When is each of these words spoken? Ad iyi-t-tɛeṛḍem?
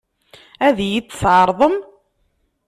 Ad 0.67 0.77
iyi-t-tɛeṛḍem? 0.85 1.75